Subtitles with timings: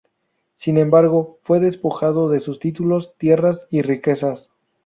[0.55, 4.51] Sin embargo, fue despojado de sus títulos, tierras y riquezas.